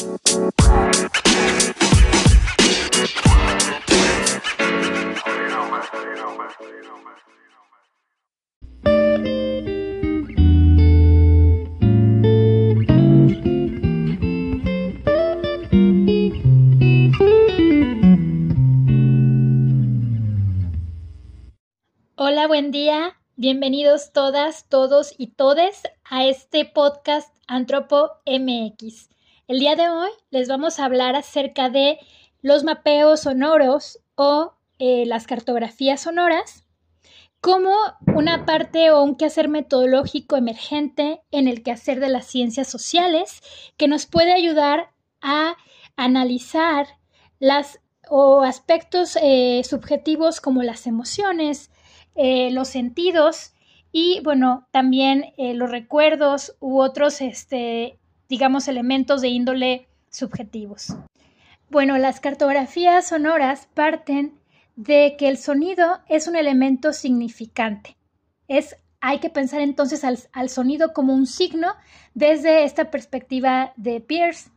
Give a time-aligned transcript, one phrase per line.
[0.00, 0.16] Hola,
[22.46, 23.18] buen día.
[23.36, 29.10] Bienvenidos todas, todos y todes a este podcast Antropo MX.
[29.50, 31.98] El día de hoy les vamos a hablar acerca de
[32.40, 36.68] los mapeos sonoros o eh, las cartografías sonoras
[37.40, 37.74] como
[38.14, 43.40] una parte o un quehacer metodológico emergente en el quehacer de las ciencias sociales
[43.76, 45.56] que nos puede ayudar a
[45.96, 46.86] analizar
[47.40, 51.72] las o aspectos eh, subjetivos como las emociones,
[52.14, 53.52] eh, los sentidos
[53.90, 57.99] y, bueno, también los recuerdos u otros, este,
[58.30, 60.94] digamos, elementos de índole subjetivos.
[61.68, 64.40] Bueno, las cartografías sonoras parten
[64.76, 67.96] de que el sonido es un elemento significante.
[68.48, 71.74] Es, hay que pensar entonces al, al sonido como un signo
[72.14, 74.50] desde esta perspectiva de Pierce.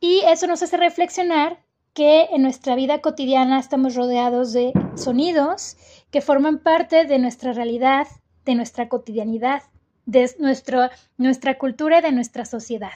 [0.00, 1.62] Y eso nos hace reflexionar
[1.94, 5.76] que en nuestra vida cotidiana estamos rodeados de sonidos
[6.10, 8.08] que forman parte de nuestra realidad,
[8.44, 9.62] de nuestra cotidianidad,
[10.06, 12.92] de nuestro, nuestra cultura y de nuestra sociedad.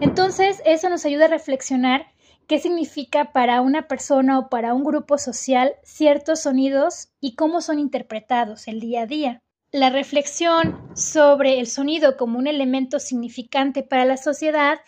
[0.00, 2.06] Entonces, eso nos ayuda a reflexionar
[2.46, 7.78] qué significa para una persona o para un grupo social ciertos sonidos y cómo son
[7.78, 9.42] interpretados el día a día.
[9.72, 14.78] La reflexión sobre el sonido como un elemento significante para la sociedad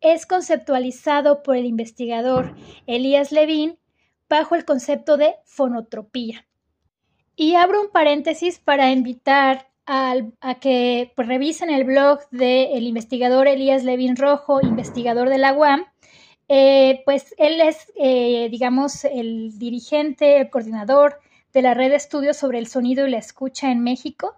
[0.00, 2.54] es conceptualizado por el investigador
[2.86, 3.78] Elías Levin
[4.28, 6.46] bajo el concepto de fonotropía.
[7.36, 13.84] Y abro un paréntesis para invitar a que pues, revisen el blog del investigador Elías
[13.84, 15.84] Levin Rojo, investigador de la UAM.
[16.48, 21.18] Eh, pues él es, eh, digamos, el dirigente, el coordinador
[21.52, 24.36] de la red de estudios sobre el sonido y la escucha en México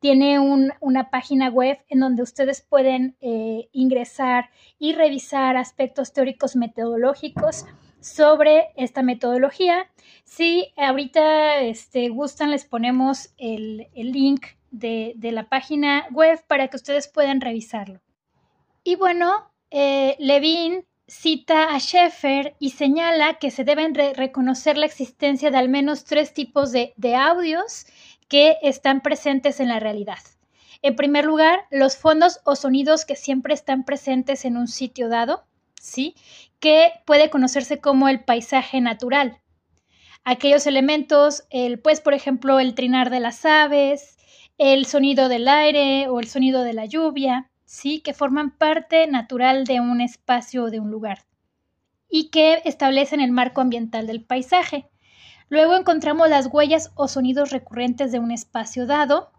[0.00, 7.64] tiene una página web en donde ustedes pueden eh, ingresar y revisar aspectos teóricos metodológicos
[8.00, 9.90] sobre esta metodología.
[10.24, 17.08] Si ahorita este, gustan, les ponemos el, link de, la página web para que ustedes
[17.08, 18.00] puedan revisarlo.
[18.84, 25.50] Y bueno, eh, Levin cita a Schaeffer y señala que se deben reconocer la existencia
[25.50, 27.86] de al menos tres tipos de, de audios
[28.28, 30.18] que están presentes en la realidad.
[30.82, 35.44] En primer lugar, los fondos o sonidos que siempre están presentes en un sitio dado,
[35.80, 36.14] ¿sí?
[36.60, 39.40] Que puede conocerse como el paisaje natural.
[40.24, 44.15] Aquellos elementos, el, pues, por ejemplo, el trinar de las aves,
[44.58, 48.00] el sonido del aire o el sonido de la lluvia, ¿sí?
[48.00, 51.24] Que forman parte natural de un espacio o de un lugar
[52.08, 54.88] y que establecen el marco ambiental del paisaje.
[55.48, 59.30] Luego encontramos las huellas o sonidos recurrentes de un espacio dado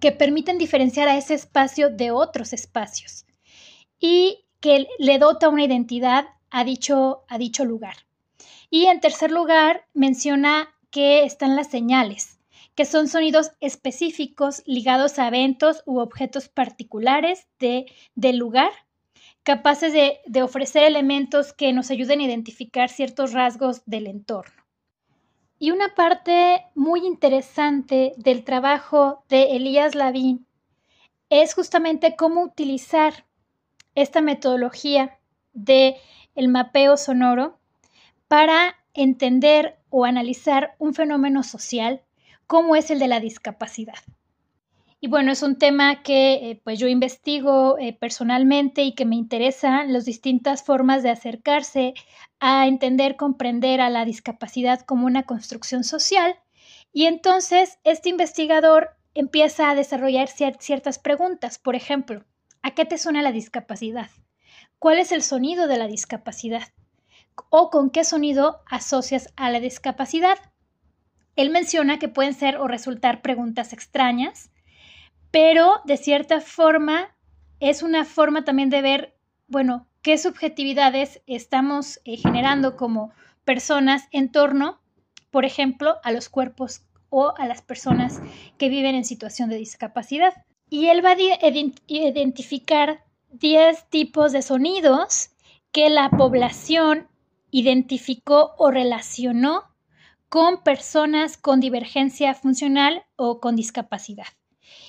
[0.00, 3.24] que permiten diferenciar a ese espacio de otros espacios
[3.98, 7.96] y que le dota una identidad a dicho, a dicho lugar.
[8.70, 12.35] Y en tercer lugar, menciona que están las señales,
[12.76, 18.70] que son sonidos específicos ligados a eventos u objetos particulares de, del lugar,
[19.42, 24.62] capaces de, de ofrecer elementos que nos ayuden a identificar ciertos rasgos del entorno.
[25.58, 30.46] Y una parte muy interesante del trabajo de Elías Lavín
[31.30, 33.24] es justamente cómo utilizar
[33.94, 35.18] esta metodología
[35.54, 35.96] de
[36.34, 37.58] el mapeo sonoro
[38.28, 42.02] para entender o analizar un fenómeno social
[42.46, 43.98] como es el de la discapacidad.
[44.98, 49.16] Y bueno, es un tema que eh, pues yo investigo eh, personalmente y que me
[49.16, 51.94] interesa las distintas formas de acercarse
[52.40, 56.36] a entender, comprender a la discapacidad como una construcción social.
[56.92, 61.58] Y entonces este investigador empieza a desarrollar ciertas preguntas.
[61.58, 62.24] Por ejemplo,
[62.62, 64.10] ¿a qué te suena la discapacidad?
[64.78, 66.68] ¿Cuál es el sonido de la discapacidad?
[67.50, 70.38] ¿O con qué sonido asocias a la discapacidad?
[71.36, 74.50] Él menciona que pueden ser o resultar preguntas extrañas,
[75.30, 77.14] pero de cierta forma
[77.60, 79.16] es una forma también de ver,
[79.46, 83.12] bueno, qué subjetividades estamos eh, generando como
[83.44, 84.80] personas en torno,
[85.30, 88.20] por ejemplo, a los cuerpos o a las personas
[88.58, 90.32] que viven en situación de discapacidad.
[90.68, 91.16] Y él va a
[91.86, 95.30] identificar 10 tipos de sonidos
[95.70, 97.08] que la población
[97.50, 99.64] identificó o relacionó
[100.28, 104.26] con personas con divergencia funcional o con discapacidad.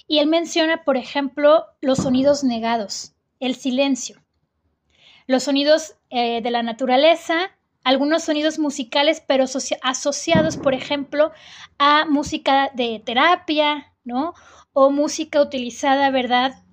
[0.07, 4.23] Y él menciona, por ejemplo, los sonidos negados, el silencio,
[5.27, 7.51] los sonidos eh, de la naturaleza,
[7.83, 9.45] algunos sonidos musicales, pero
[9.81, 11.31] asociados, por ejemplo,
[11.77, 14.33] a música de terapia, ¿no?
[14.73, 16.63] O música utilizada, ¿verdad?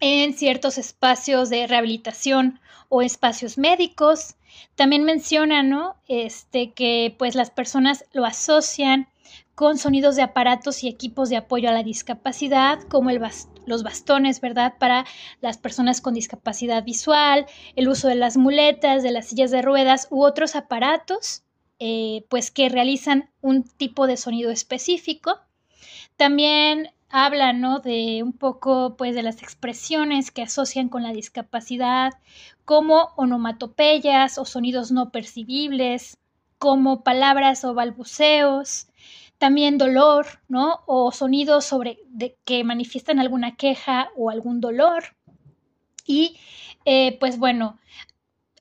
[0.00, 4.36] En ciertos espacios de rehabilitación o espacios médicos.
[4.74, 5.96] También menciona, ¿no?
[6.08, 9.08] Este, que pues las personas lo asocian
[9.54, 13.20] con sonidos de aparatos y equipos de apoyo a la discapacidad, como el
[13.66, 14.74] los bastones, ¿verdad?
[14.78, 15.04] Para
[15.40, 17.46] las personas con discapacidad visual,
[17.76, 21.42] el uso de las muletas, de las sillas de ruedas u otros aparatos,
[21.80, 25.38] eh, pues que realizan un tipo de sonido específico.
[26.16, 27.80] También habla, ¿no?
[27.80, 32.14] De un poco, pues, de las expresiones que asocian con la discapacidad,
[32.64, 36.18] como onomatopeyas o sonidos no percibibles,
[36.58, 38.88] como palabras o balbuceos,
[39.38, 40.80] también dolor, ¿no?
[40.86, 45.16] O sonidos sobre de, que manifiestan alguna queja o algún dolor.
[46.04, 46.36] Y
[46.84, 47.78] eh, pues bueno,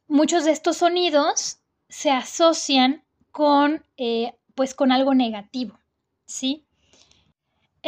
[0.08, 1.60] muchos de estos sonidos
[1.90, 5.80] se asocian con, eh, pues con algo negativo,
[6.26, 6.67] ¿sí?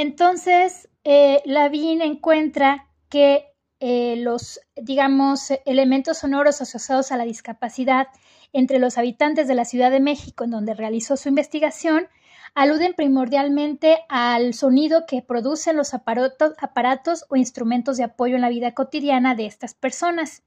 [0.02, 3.48] Entonces, eh, Lavín encuentra que
[3.82, 8.08] los, digamos, elementos sonoros asociados a la discapacidad
[8.54, 12.08] entre los habitantes de la Ciudad de México, en donde realizó su investigación,
[12.56, 18.74] aluden primordialmente al sonido que producen los aparatos, o instrumentos de apoyo en la vida
[18.74, 20.44] cotidiana de estas personas.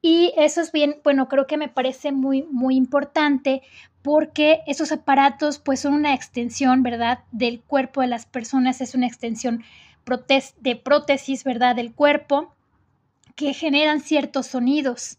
[0.00, 3.62] Y eso es bien, bueno, creo que me parece muy, muy importante
[4.02, 9.06] porque esos aparatos pues son una extensión, ¿verdad?, del cuerpo de las personas, es una
[9.06, 9.64] extensión
[10.60, 12.54] de prótesis, ¿verdad?, del cuerpo
[13.36, 15.18] que generan ciertos sonidos.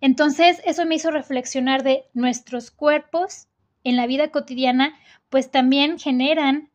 [0.00, 3.46] Entonces, eso me hizo reflexionar de nuestros cuerpos
[3.84, 4.94] en la vida cotidiana,
[5.30, 6.70] pues también generan,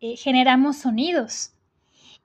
[0.00, 1.52] eh, generamos sonidos.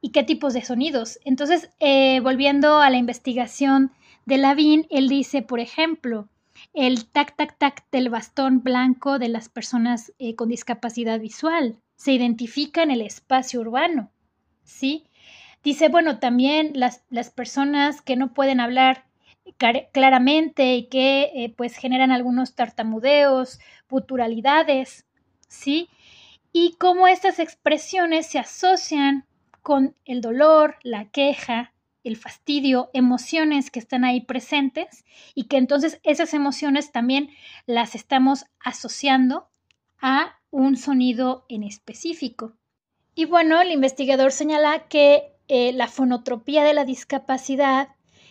[0.02, 1.20] ¿Y qué tipos de sonidos?
[1.26, 3.92] Entonces, eh, volviendo a la investigación
[4.26, 6.30] de Lavín, él dice, por ejemplo,
[6.74, 12.14] el tac, tac, tac del bastón blanco de las personas eh, con discapacidad visual se
[12.14, 14.10] identifica en el espacio urbano,
[14.64, 15.06] ¿sí?
[15.64, 19.06] Dice, bueno, también las, las personas que no pueden hablar
[19.92, 25.06] claramente y que eh, pues generan algunos tartamudeos, puturalidades,
[25.48, 25.90] ¿sí?
[26.54, 29.26] Y cómo estas expresiones se asocian
[29.62, 31.74] con el dolor, la queja,
[32.10, 37.30] el fastidio, emociones que están ahí presentes y que entonces esas emociones también
[37.66, 39.48] las estamos asociando
[40.02, 42.54] a un sonido en específico.
[43.16, 47.90] Y bueno, el investigador señala que eh, la fonotropía de la discapacidad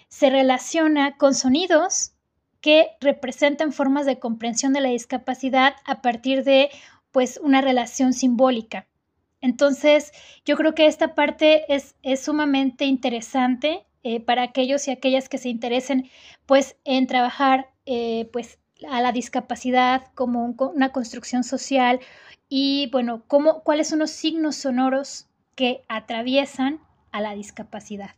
[0.08, 2.12] se relaciona con sonidos
[2.60, 6.70] que representan formas de comprensión de la discapacidad a partir de
[7.12, 8.86] pues una relación simbólica.
[9.40, 10.12] Entonces,
[10.44, 15.48] yo creo que esta parte es, sumamente interesante eh, para aquellos y aquellas que se
[15.48, 16.10] interesen
[16.46, 18.58] pues en trabajar eh, pues
[18.88, 22.00] a la discapacidad como una construcción social
[22.48, 26.80] y bueno, cómo, cuáles son los signos sonoros que atraviesan
[27.10, 28.10] a la discapacidad.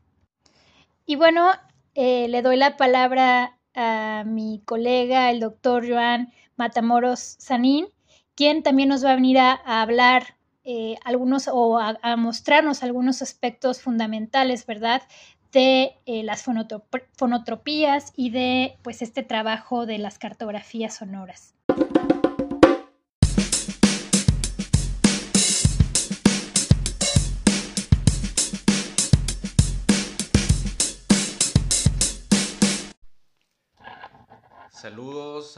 [1.07, 1.51] Y bueno,
[1.95, 7.89] eh, le doy la palabra a mi colega, el doctor Joan Matamoros Sanín,
[8.35, 10.37] quien también nos va a venir a, hablar
[10.73, 15.03] eh, algunos o a, mostrarnos algunos aspectos fundamentales, ¿verdad?
[15.51, 21.57] de eh, las fonotropías y de pues este trabajo de las cartografías sonoras.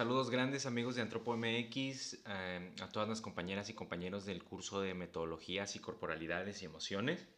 [0.02, 4.80] Saludos, grandes amigos de Antropo MX, eh, a todas las compañeras y compañeros del curso
[4.80, 7.28] de metodologías y corporalidades y emociones.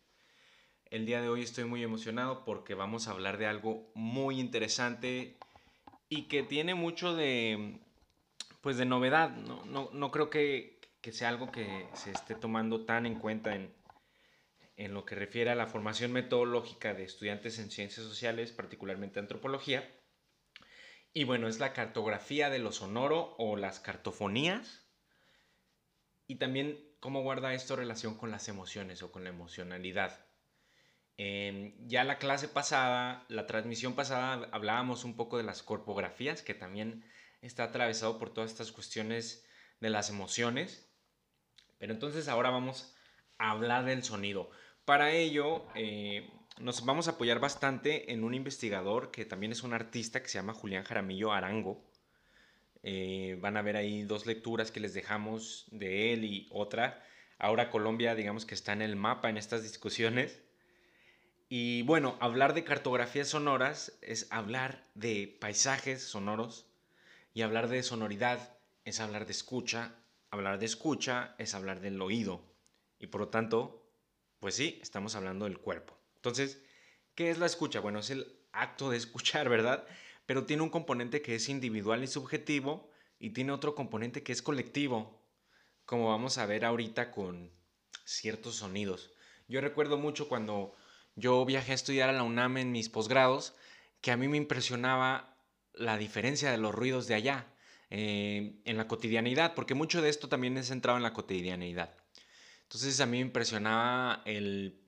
[0.86, 5.36] El día de hoy estoy muy emocionado porque vamos a hablar de algo muy interesante
[6.08, 7.80] y que tiene mucho de,
[8.62, 9.28] pues de novedad.
[9.28, 13.74] No, no, creo que, que, sea algo que se esté tomando tan en cuenta en,
[14.76, 19.86] en lo que refiere a la formación metodológica de estudiantes en ciencias sociales, particularmente antropología
[21.16, 24.82] y bueno, es la cartografía de lo sonoro o las cartofonías.
[26.26, 30.26] Y también cómo guarda esto relación con las emociones o con la emocionalidad.
[31.16, 37.04] ya la clase pasada, la transmisión pasada, hablábamos un poco de las corpografías, que también
[37.42, 39.46] está atravesado por todas estas cuestiones
[39.78, 40.92] de las emociones.
[41.78, 42.92] Pero entonces ahora vamos
[43.38, 44.50] a hablar del sonido.
[44.84, 49.74] Para ello, eh, nos vamos a apoyar bastante en un investigador que también es un
[49.74, 51.84] artista que se llama Julián Jaramillo Arango.
[52.82, 57.02] Eh, van a ver ahí dos lecturas que les dejamos de él y otra.
[57.38, 60.42] Ahora Colombia, digamos que está en el mapa en estas discusiones.
[61.48, 66.66] Y bueno, hablar de cartografías sonoras es hablar de paisajes sonoros
[67.32, 69.94] y hablar de sonoridad es hablar de escucha,
[70.30, 72.54] hablar de escucha es hablar del oído
[72.98, 73.86] y por lo tanto,
[74.40, 75.93] pues sí, estamos hablando del cuerpo.
[76.24, 76.58] Entonces,
[77.14, 77.80] ¿qué es la escucha?
[77.80, 79.86] Bueno, es el acto de escuchar, ¿verdad?
[80.24, 84.40] Pero tiene un componente que es individual y subjetivo y tiene otro componente que es
[84.40, 85.22] colectivo,
[85.84, 87.50] como vamos a ver ahorita con
[88.06, 89.12] ciertos sonidos.
[89.48, 90.74] Yo recuerdo mucho cuando
[91.14, 93.54] yo viajé a estudiar a la UNAM en mis posgrados,
[94.00, 95.36] que a mí me impresionaba
[95.74, 97.52] la diferencia de los ruidos de allá
[97.90, 101.94] eh, en la cotidianidad, porque mucho de esto también es centrado en la cotidianidad.
[102.62, 104.83] Entonces a mí me impresionaba el,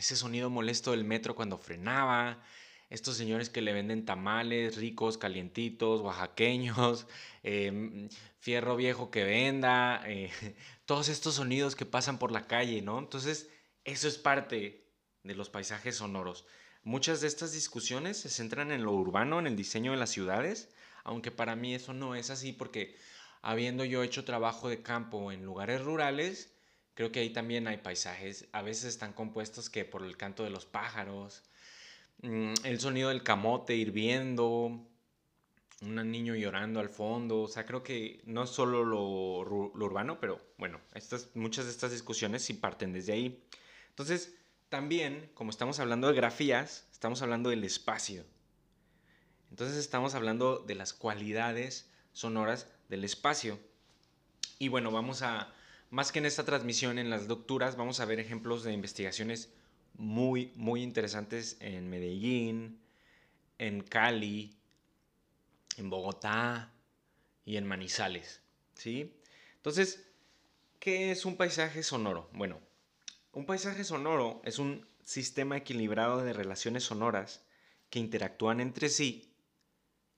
[0.00, 2.42] ese sonido molesto del metro cuando frenaba,
[2.88, 7.06] estos señores que le venden tamales ricos, calientitos, oaxaqueños,
[7.42, 10.30] em, fierro viejo que venda, eh,
[10.86, 12.98] todos estos sonidos que pasan por la calle, ¿no?
[12.98, 13.50] Entonces,
[13.84, 14.86] eso es parte
[15.22, 16.46] de los paisajes sonoros.
[16.82, 20.70] Muchas de estas discusiones se centran en lo urbano, en el diseño de las ciudades,
[21.04, 22.96] aunque para mí eso no es así porque
[23.42, 26.54] habiendo yo hecho trabajo de campo en lugares rurales,
[27.00, 30.50] creo que ahí también hay paisajes, a veces están compuestos que por el canto de
[30.50, 31.42] los pájaros,
[32.20, 34.86] mm, el sonido del camote hirviendo,
[35.80, 40.42] un niño llorando al fondo, o sea, creo que no solo lo, lo urbano, pero
[40.58, 43.42] bueno, estas, muchas de estas discusiones sí parten desde ahí.
[43.88, 44.34] Entonces,
[44.68, 48.26] también, como estamos hablando de grafías, estamos hablando del espacio.
[49.48, 53.58] Entonces estamos hablando de las cualidades sonoras del espacio.
[54.58, 55.54] Y bueno, vamos a,
[55.90, 59.52] más que en esta transmisión, en las lecturas, vamos a ver ejemplos de investigaciones
[59.94, 62.80] muy, muy interesantes en Medellín,
[63.58, 64.56] en Cali,
[65.76, 66.72] en Bogotá
[67.44, 68.40] y en Manizales.
[68.74, 69.20] ¿sí?
[69.56, 70.06] Entonces,
[70.78, 72.30] ¿qué es un paisaje sonoro?
[72.32, 72.60] Bueno,
[73.32, 77.44] un paisaje sonoro es un sistema equilibrado de relaciones sonoras
[77.90, 79.34] que interactúan entre sí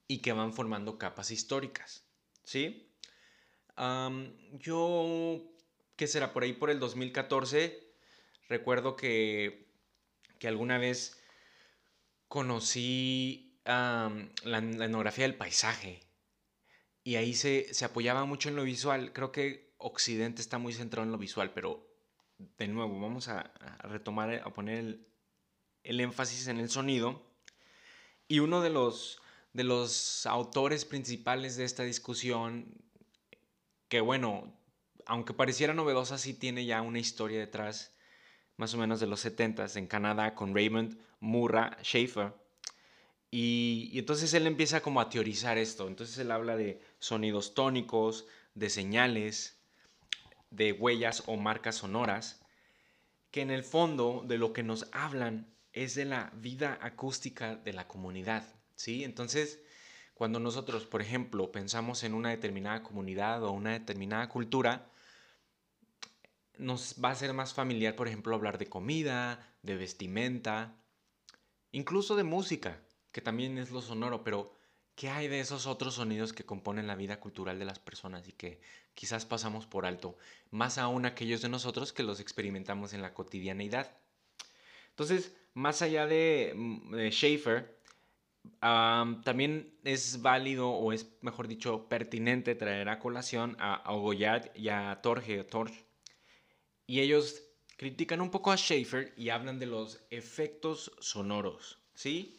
[0.07, 2.05] y que van formando capas históricas.
[2.45, 2.89] ¿Sí?
[4.59, 5.52] yo,
[5.97, 6.33] ¿qué será?
[6.33, 7.95] Por ahí por el 2014,
[8.49, 9.69] recuerdo que,
[10.39, 11.23] que alguna vez
[12.29, 14.11] conocí la,
[14.45, 16.01] etnografía del paisaje
[17.05, 19.13] y ahí se, se apoyaba mucho en lo visual.
[19.13, 21.87] Creo que Occidente está muy centrado en lo visual, pero
[22.59, 25.07] de nuevo, vamos a, retomar, a poner el,
[25.85, 27.23] el, énfasis en el sonido.
[28.29, 29.21] Y uno de los,
[29.53, 32.83] de los autores principales de esta discusión,
[33.89, 34.53] que bueno,
[35.07, 37.95] aunque pareciera novedosa, sí tiene ya una historia detrás,
[38.57, 42.35] más o menos de los 70 en Canadá, con Raymond Murra Schaefer.
[43.31, 45.89] Y, y, entonces él empieza como a teorizar esto.
[45.89, 49.59] Entonces él habla de sonidos tónicos, de señales,
[50.51, 52.43] de huellas o marcas sonoras,
[53.31, 57.73] que en el fondo de lo que nos hablan es de la vida acústica de
[57.73, 58.45] la comunidad,
[58.77, 59.05] ¿sí?
[59.05, 59.61] Entonces,
[60.15, 64.91] cuando nosotros, por ejemplo, pensamos en una determinada comunidad o una determinada cultura,
[66.59, 70.77] nos va a ser más familiar, por ejemplo, hablar de comida, de vestimenta,
[71.71, 72.81] incluso de música,
[73.13, 74.55] que también es lo sonoro, pero
[74.95, 78.33] ¿qué hay de esos otros sonidos que componen la vida cultural de las personas y
[78.33, 78.61] que
[78.95, 80.17] quizás pasamos por alto?
[80.51, 83.97] Más aún aquellos de nosotros que los experimentamos en la cotidianeidad.
[84.91, 87.81] Entonces, más allá de, mm, Schaefer,
[88.61, 94.15] también es válido o es, mejor dicho, pertinente traer a colación a, a
[94.55, 95.73] y a Torge, Torch.
[96.87, 97.43] Y ellos
[97.77, 102.37] critican un poco a Schaefer y hablan de los efectos sonoros, ¿sí?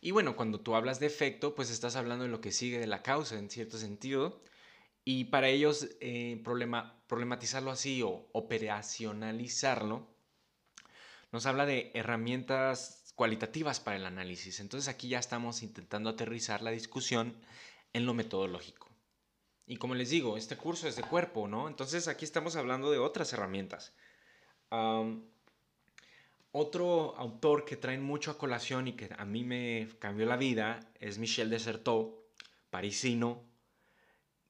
[0.00, 2.86] Y bueno, cuando tú hablas de efecto, pues estás hablando de lo que sigue de
[2.86, 4.42] la causa, en cierto sentido.
[5.04, 10.06] Y para ellos, eh, problema, problematizarlo así o operacionalizarlo,
[11.32, 14.60] nos habla de herramientas cualitativas para el análisis.
[14.60, 17.34] Entonces aquí ya estamos intentando aterrizar la discusión
[17.92, 18.87] en lo metodológico.
[19.68, 21.68] Y como les digo, este curso es de cuerpo, ¿no?
[21.68, 23.94] Entonces aquí estamos hablando de otras herramientas.
[26.52, 30.80] Otro autor que traen mucho a colación y que a mí me cambió la vida
[30.98, 32.16] es Michel Desertot,
[32.70, 33.44] parisino,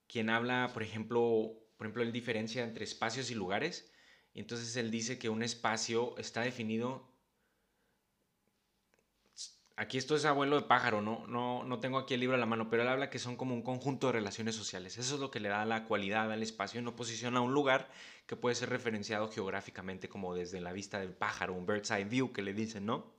[0.07, 3.91] quien habla, por ejemplo, por ejemplo, él diferencia entre espacios y lugares.
[4.33, 7.11] Y entonces él dice que un espacio está definido
[9.79, 11.25] aquí esto es abuelo de pájaro, ¿no?
[11.27, 13.55] No, no tengo aquí el libro a la mano, pero él habla que son como
[13.55, 14.97] un conjunto de relaciones sociales.
[14.97, 17.89] Eso es lo que le da la cualidad al espacio en oposición a un lugar
[18.27, 22.33] que puede ser referenciado geográficamente como desde la vista del pájaro, un bird's eye view
[22.33, 23.09] que le dicen, ¿no?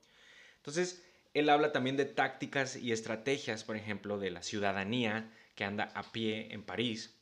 [0.57, 1.03] Entonces,
[1.33, 6.11] él habla también de tácticas y estrategias, por ejemplo, de la ciudadanía que anda a
[6.11, 7.17] pie en París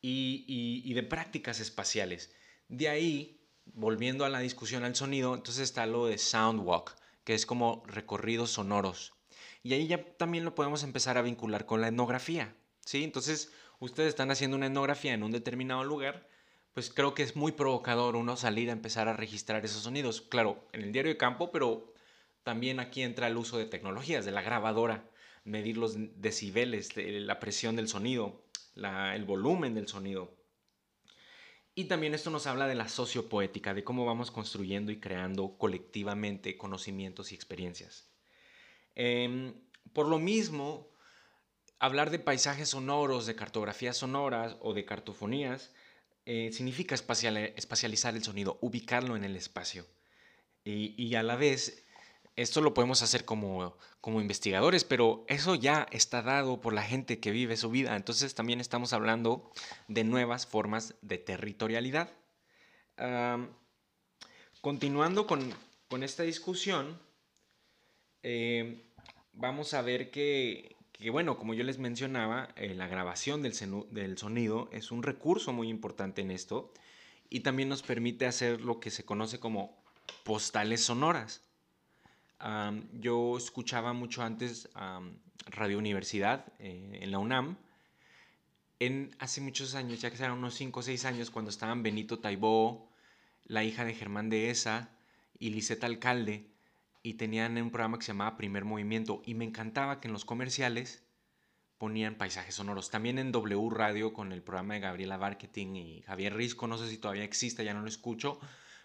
[0.00, 0.44] y,
[0.82, 2.34] y de prácticas espaciales.
[2.68, 3.38] De ahí
[3.74, 6.96] volviendo a la discusión al sonido, entonces está lo de sound walk,
[7.28, 9.12] que es como recorridos sonoros.
[9.62, 12.56] Y ahí ya también lo podemos empezar a vincular con la etnografía,
[12.86, 13.04] ¿sí?
[13.04, 16.26] Entonces, ustedes están haciendo una etnografía en un determinado lugar,
[16.72, 20.22] pues creo que es muy provocador uno salir a empezar a registrar esos sonidos.
[20.22, 21.92] Claro, en el diario de campo, pero
[22.44, 25.04] también aquí entra el uso de tecnologías, de la grabadora,
[25.44, 28.42] medir los decibeles, la presión del sonido,
[28.74, 30.34] el volumen del sonido.
[31.78, 36.58] Y también esto nos habla de la sociopoética, de cómo vamos construyendo y creando colectivamente
[36.58, 38.08] conocimientos y experiencias.
[38.96, 39.54] Em,
[39.92, 40.88] por lo mismo,
[41.78, 45.70] hablar de paisajes sonoros, de cartografías sonoras o de cartofonías
[46.26, 49.86] eh, significa espacializar el sonido, ubicarlo en el espacio.
[50.64, 51.86] Y, a la vez,
[52.38, 57.18] esto lo podemos hacer como, como investigadores, pero eso ya está dado por la gente
[57.18, 57.96] que vive su vida.
[57.96, 59.50] Entonces también estamos hablando
[59.88, 62.12] de nuevas formas de territorialidad.
[64.60, 65.52] continuando con,
[66.00, 67.00] esta discusión,
[68.22, 68.84] eh,
[69.32, 73.52] vamos a ver que, que bueno, como yo les mencionaba, eh, la grabación del,
[73.90, 76.72] del, sonido es un recurso muy importante en esto
[77.30, 79.82] y también nos permite hacer lo que se conoce como
[80.22, 81.47] postales sonoras.
[82.92, 84.68] Yo escuchaba mucho antes
[85.46, 87.56] Radio Universidad eh, en la UNAM.
[88.80, 92.20] En, hace muchos años, ya que eran unos 5 o 6 años, cuando estaban Benito
[92.20, 92.90] Taibó,
[93.44, 94.90] la hija de Germán de Esa
[95.38, 96.46] y Liseta Alcalde,
[97.02, 100.24] y tenían un programa que se llamaba Primer Movimiento y me encantaba que en los
[100.24, 101.02] comerciales
[101.78, 102.90] ponían paisajes sonoros.
[102.90, 106.88] También en W Radio con el programa de Gabriela Marketing y Javier Risco, no sé
[106.88, 108.40] si todavía existe, ya no lo escucho,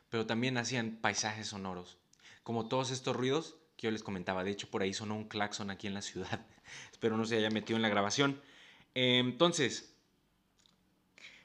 [0.10, 1.98] pero también hacían paisajes sonoros.
[2.44, 5.72] Como todos estos ruidos que yo les comentaba, de hecho por ahí sonó un claxon
[5.72, 6.46] aquí en la ciudad.
[6.92, 8.42] Espero no se haya metido en la grabación.
[8.94, 9.96] Entonces,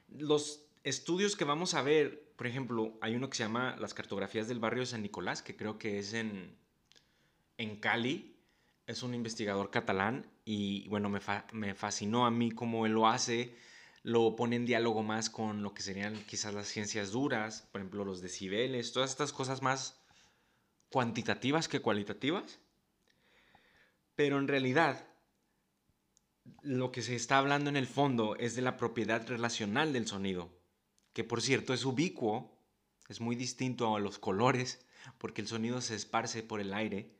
[0.08, 4.48] los estudios que vamos a ver, por ejemplo, hay uno que se llama Las cartografías
[4.48, 6.56] del barrio de San Nicolás, que creo que es en,
[7.56, 8.34] en Cali.
[8.86, 11.20] Es un investigador catalán y bueno, me,
[11.52, 13.54] me fascinó a mí cómo él lo hace.
[14.02, 18.04] Lo pone en diálogo más con lo que serían quizás las ciencias duras, por ejemplo,
[18.04, 20.00] los decibeles, todas estas cosas más
[20.90, 22.58] cuantitativas que cualitativas.
[24.14, 25.06] Pero en realidad,
[26.62, 30.58] lo que se está hablando en el fondo es de la propiedad relacional del sonido
[31.18, 32.56] que por cierto es ubicuo,
[33.08, 34.86] es muy distinto a los colores,
[35.18, 37.10] porque el sonido se esparce por el aire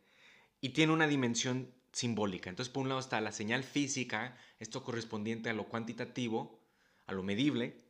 [0.61, 2.49] y tiene una dimensión simbólica.
[2.49, 6.61] Entonces, por un lado está la señal física, esto correspondiente a lo cuantitativo,
[7.07, 7.88] a lo medible,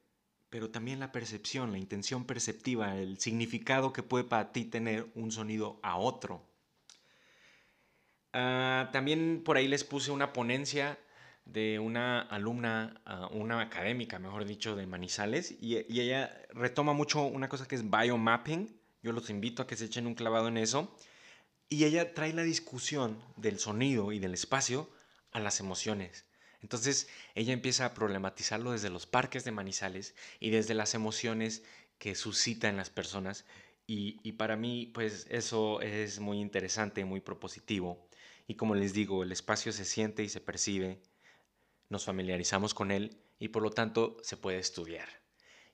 [0.51, 5.31] pero también la percepción, la intención perceptiva, el significado que puede para ti tener un
[5.31, 6.49] sonido a otro.
[8.33, 10.99] Ah, también por ahí les puse una ponencia
[11.45, 17.49] de una alumna, ah, una académica, mejor dicho, de Manizales, y, ella retoma mucho una
[17.49, 18.79] cosa que es biomapping.
[19.03, 20.95] Yo los invito a que se echen un clavado en eso.
[21.71, 24.91] Y ella trae la discusión del sonido y del espacio
[25.33, 26.28] a las emociones.
[26.63, 31.63] Entonces ella empieza a problematizarlo desde los parques de Manizales y desde las emociones
[31.99, 33.45] que suscita en las personas.
[33.87, 38.07] Y, para mí, pues eso es muy interesante, muy propositivo.
[38.47, 41.01] Y como les digo, el espacio se siente y se percibe
[41.89, 45.09] nos familiarizamos con él y por lo tanto se puede estudiar.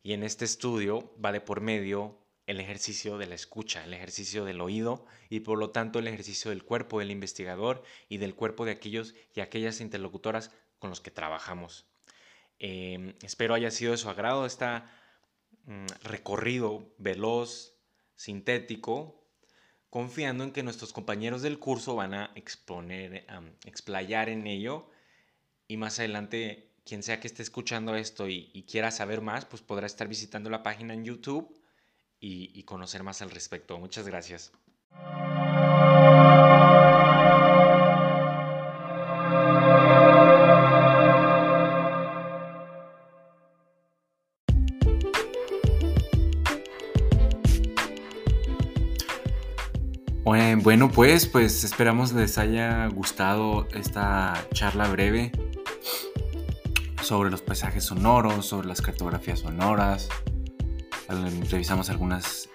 [0.03, 4.45] Y en este estudio va de por medio el ejercicio de la escucha, el ejercicio
[4.45, 8.65] del oído y por lo tanto el ejercicio del cuerpo del investigador y del cuerpo
[8.65, 11.87] de aquellos y aquellas interlocutoras con los que trabajamos.
[12.59, 14.67] Em, espero haya sido de su agrado este
[16.03, 17.75] recorrido veloz,
[18.17, 19.25] sintético,
[19.89, 23.27] confiando en que nuestros compañeros del curso van a exponer,
[23.65, 24.91] explayar en ello
[25.67, 29.87] y más adelante quien sea que esté escuchando esto y, quiera saber más, pues podrá
[29.87, 31.59] estar visitando la página en YouTube
[32.27, 33.79] y, conocer más al respecto.
[33.79, 34.53] Muchas gracias.
[50.65, 55.31] Bueno, pues, pues esperamos les haya gustado esta charla breve
[57.03, 60.09] sobre los paisajes sonoros, sobre las cartografías sonoras.
[61.09, 62.49] Revisamos algunas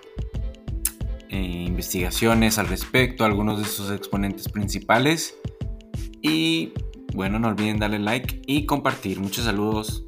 [1.29, 5.35] eh, investigaciones al respecto, algunos de sus exponentes principales.
[6.21, 6.73] Y
[7.13, 9.19] bueno, no olviden darle like y compartir.
[9.19, 10.03] Muchos saludos.